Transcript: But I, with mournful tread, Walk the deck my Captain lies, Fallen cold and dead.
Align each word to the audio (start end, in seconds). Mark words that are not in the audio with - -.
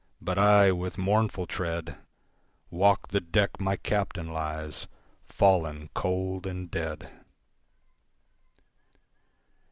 But 0.19 0.39
I, 0.39 0.71
with 0.71 0.97
mournful 0.97 1.45
tread, 1.45 1.95
Walk 2.71 3.09
the 3.09 3.21
deck 3.21 3.59
my 3.59 3.77
Captain 3.77 4.33
lies, 4.33 4.87
Fallen 5.29 5.91
cold 5.93 6.47
and 6.47 6.71
dead. 6.71 7.07